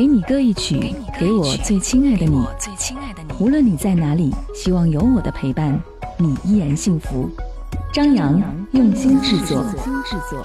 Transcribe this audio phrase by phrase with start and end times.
[0.00, 2.42] 给你歌一曲，给我最亲爱的你。
[3.38, 5.78] 无论你在哪里，希望有我的陪伴，
[6.16, 7.28] 你依然幸福。
[7.92, 8.40] 张扬
[8.72, 9.62] 用心制作。
[9.62, 10.42] 用心制作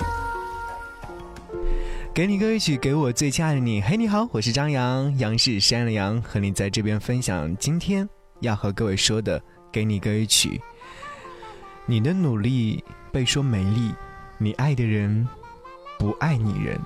[2.14, 3.82] 给你歌一曲，给我最亲爱的你。
[3.82, 8.10] 嘿，你好，我是张扬，杨是山的杨，和你在这边分享今天
[8.42, 9.42] 要和各位说的。
[9.72, 10.60] 给你歌一曲。
[11.86, 13.94] 你的努力被说没力，
[14.38, 15.26] 你爱的人
[15.98, 16.78] 不爱你人。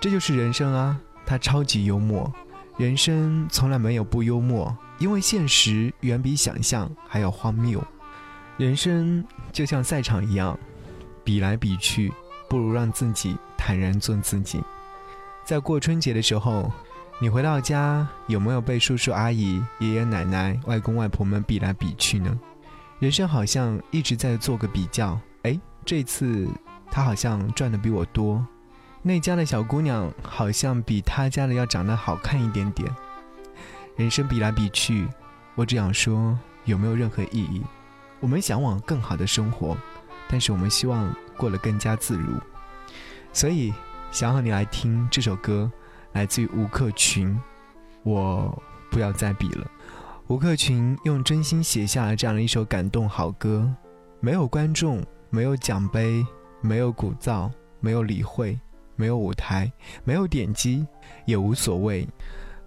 [0.00, 1.00] 这就是人生啊！
[1.28, 2.32] 他超级幽默，
[2.78, 7.84] 人生从来没有不幽默，因为现实远比想象还要荒谬。
[8.56, 10.58] 人生就像赛场一样，
[11.22, 12.10] 比来比去，
[12.48, 14.64] 不如让自己坦然做自己。
[15.44, 16.72] 在过春节的时候，
[17.20, 22.34] 你回到家有没有被叔叔阿姨、爷爷奶奶、外公外婆们比来比去呢？
[23.00, 26.48] 人生好像一直在做个比较，哎，这次
[26.90, 28.42] 他好像赚的比我多。
[29.02, 32.90] 那家的小姑娘好像比他家的要长得好看一点点。
[33.96, 35.08] 人生比来比去，
[35.54, 37.62] 我只想说，有没有任何意义？
[38.20, 39.76] 我们向往更好的生活，
[40.28, 42.34] 但是我们希望过得更加自如。
[43.32, 43.72] 所以，
[44.10, 45.70] 想和你来听这首歌，
[46.12, 47.38] 来自于吴克群。
[48.02, 49.70] 我不要再比了。
[50.26, 53.72] 吴克群用真心写下了这样的一首感动好歌，
[54.20, 56.26] 没有观众，没有奖杯，
[56.60, 57.50] 没有鼓噪，
[57.80, 58.58] 没有理会。
[58.98, 60.84] 没有舞台，没有点击，
[61.24, 62.06] 也无所谓。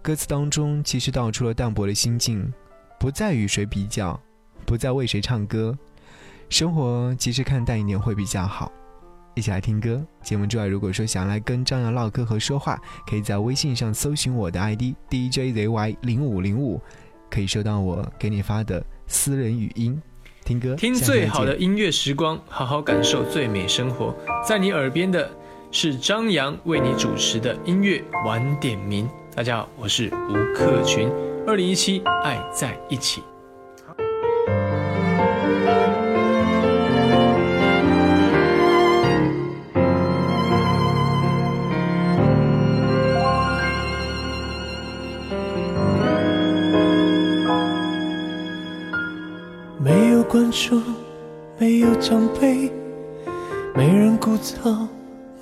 [0.02, 2.52] 歌词当中其实道出了淡泊的心境，
[2.98, 4.18] 不再与谁比较，
[4.66, 5.78] 不再为谁唱歌。
[6.50, 8.72] 生活其实看淡一点会比较好。
[9.36, 10.02] 一起来听歌。
[10.24, 16.82] 节目之外，如果说想来跟张扬唠嗑和说话，可以在微信上搜寻我的 ID DJZY 零五零五，
[17.30, 20.02] 可以收到我给你发的私人语音。
[20.44, 25.30] 听歌，听最好的音乐时光，好好感受最美生活，在你耳边的。
[25.74, 29.10] 是张扬为你主持的音乐晚点名。
[29.34, 31.10] 大家好，我是吴克群。
[31.48, 33.24] 二零一七，爱在一起。
[49.80, 50.84] 没有观众，
[51.58, 52.70] 没有奖杯，
[53.74, 54.86] 没人鼓噪。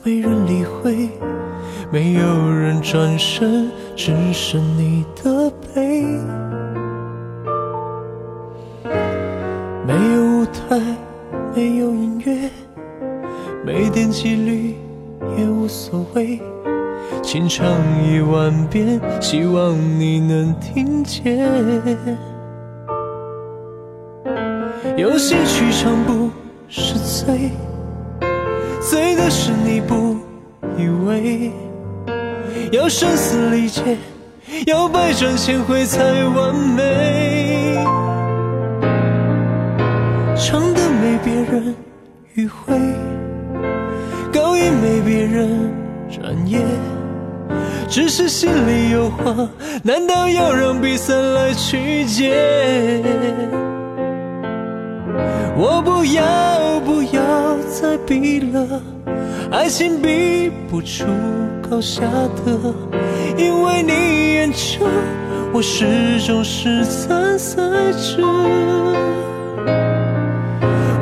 [0.01, 1.09] 没人理会，
[1.91, 6.03] 没有人转身，只剩你的背。
[9.85, 10.79] 没有舞台，
[11.53, 12.49] 没有音乐，
[13.65, 14.75] 没点击率
[15.37, 16.39] 也无所谓。
[17.21, 17.67] 清唱
[18.01, 21.45] 一万遍，希望你能听见。
[24.95, 26.29] 有兴趣唱不
[26.69, 27.51] 是罪。
[28.89, 30.17] 醉的是你不
[30.75, 31.51] 以为
[32.71, 33.83] 要声嘶力竭，
[34.65, 36.03] 要百转千回才
[36.35, 37.77] 完美，
[40.35, 41.75] 唱的没别人
[42.35, 42.73] 迂回，
[44.33, 45.71] 高音没别人
[46.09, 46.59] 专业，
[47.87, 49.47] 只是心里有话，
[49.83, 53.03] 难道要让比赛来曲解？
[55.61, 58.81] 我不要，不要再比了，
[59.51, 61.03] 爱情比不出
[61.69, 62.01] 高下
[62.45, 62.73] 的，
[63.37, 64.87] 因为你眼中
[65.51, 67.61] 我始终是参赛
[67.91, 68.25] 者。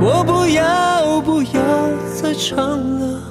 [0.02, 1.62] 我不要，不要
[2.20, 2.58] 再唱
[3.00, 3.22] 了，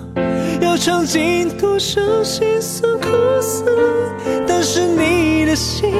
[0.60, 3.08] 要唱尽多少心酸苦
[3.40, 3.64] 涩，
[4.46, 5.92] 但是你的心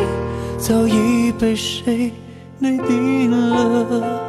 [0.57, 2.13] 早已被谁
[2.61, 4.26] 内定了。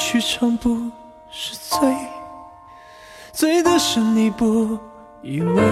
[0.00, 0.70] 去唱不
[1.30, 1.78] 是醉，
[3.32, 4.78] 醉的是你不
[5.20, 5.62] 以为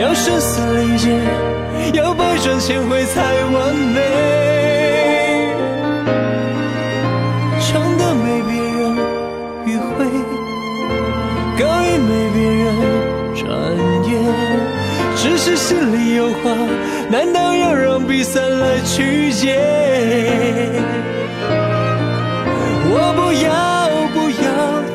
[0.00, 1.20] 要声嘶力竭，
[1.92, 3.20] 要百转千回才
[3.52, 5.52] 完美，
[7.60, 8.96] 唱的没别人
[9.66, 10.06] 迂回，
[11.58, 12.66] 高音没别人
[13.34, 13.44] 转
[14.08, 14.10] 业，
[15.16, 16.54] 只是心里有话，
[17.10, 19.58] 难道要让比赛来曲解？
[22.90, 24.48] 我不要不要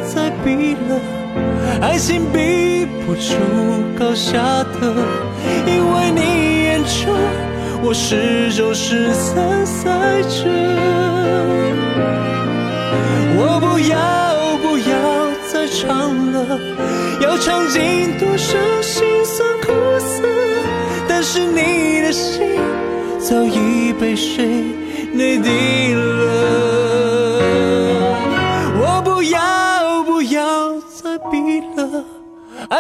[0.06, 1.00] 再比了。
[1.82, 3.36] 爱情比不出
[3.98, 4.40] 高下
[4.80, 4.96] 的
[5.66, 7.14] 因为你眼中
[7.82, 10.50] 我始终是参赛者
[13.36, 14.94] 我不要不要
[15.52, 16.60] 再唱了。
[17.20, 19.68] 要尝尽多少辛酸苦
[20.00, 20.24] 涩
[21.08, 22.60] 但是你的心
[23.20, 24.64] 早已被谁
[25.14, 26.43] 内定了。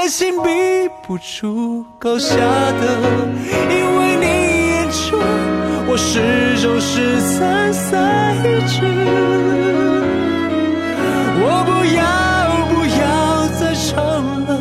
[0.03, 0.49] 爱情比
[1.07, 2.99] 不出高下的，
[3.69, 4.25] 因为你
[4.67, 5.17] 眼中
[5.87, 6.19] 我始
[6.61, 8.35] 终是彩赛
[8.67, 8.83] 着。
[11.39, 12.03] 我不要，
[12.67, 13.95] 不要再唱
[14.43, 14.51] 了，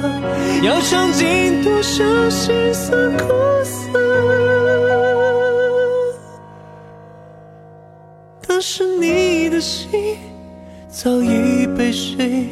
[0.62, 3.26] 要尝尽多少辛酸苦
[3.64, 3.98] 涩。
[8.46, 10.16] 但是你的心
[10.88, 12.46] 早已被谁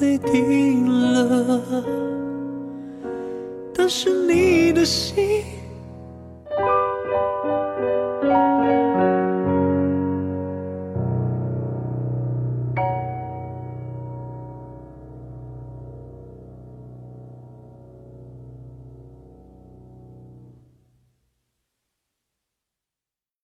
[0.00, 1.84] 泪滴了？
[3.74, 5.44] 但是你的心。